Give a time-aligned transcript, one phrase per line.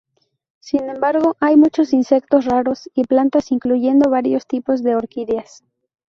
[0.59, 5.63] Sin embargo, hay muchos insectos raros y plantas, incluyendo varios tipos de orquídeas.